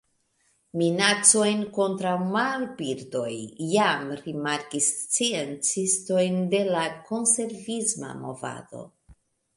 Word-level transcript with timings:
Minacojn 0.81 1.59
kontraŭ 1.75 2.13
marbirdoj 2.35 3.29
jam 3.75 4.09
rimarkis 4.23 4.89
sciencistoj 5.03 6.25
de 6.55 6.63
la 6.73 6.89
konservisma 7.13 8.15
movado. 8.27 8.87